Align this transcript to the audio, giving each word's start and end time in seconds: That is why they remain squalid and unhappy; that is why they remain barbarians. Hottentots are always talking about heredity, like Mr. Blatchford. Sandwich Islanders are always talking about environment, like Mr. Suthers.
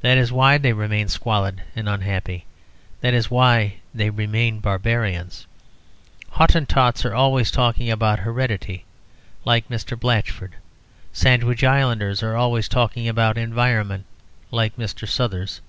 That 0.00 0.16
is 0.16 0.32
why 0.32 0.56
they 0.56 0.72
remain 0.72 1.08
squalid 1.08 1.60
and 1.76 1.90
unhappy; 1.90 2.46
that 3.02 3.12
is 3.12 3.30
why 3.30 3.74
they 3.94 4.08
remain 4.08 4.60
barbarians. 4.60 5.46
Hottentots 6.30 7.04
are 7.04 7.14
always 7.14 7.50
talking 7.50 7.90
about 7.90 8.20
heredity, 8.20 8.86
like 9.44 9.68
Mr. 9.68 9.94
Blatchford. 10.00 10.54
Sandwich 11.12 11.64
Islanders 11.64 12.22
are 12.22 12.34
always 12.34 12.66
talking 12.66 13.08
about 13.10 13.36
environment, 13.36 14.06
like 14.50 14.74
Mr. 14.78 15.06
Suthers. 15.06 15.60